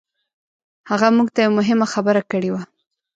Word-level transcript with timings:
هغه 0.89 1.07
موږ 1.17 1.27
ته 1.35 1.39
يوه 1.45 1.55
مهمه 1.59 1.85
خبره 1.93 2.21
کړې 2.31 2.49
وه. 2.53 2.61